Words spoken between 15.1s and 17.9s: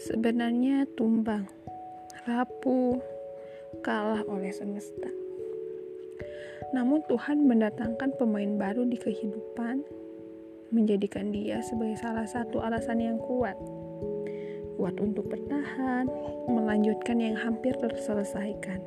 bertahan, melanjutkan yang hampir